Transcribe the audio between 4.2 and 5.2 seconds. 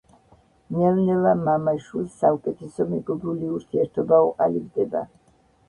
უყალიბდება.